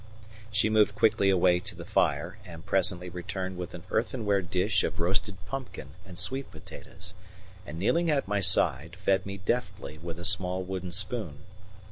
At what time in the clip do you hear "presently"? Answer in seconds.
2.65-3.07